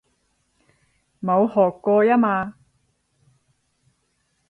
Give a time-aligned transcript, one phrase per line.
[1.21, 2.55] 冇學過吖嘛